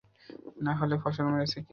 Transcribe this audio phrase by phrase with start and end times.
[0.61, 1.69] নাহলে ফসল মেরেছে কে?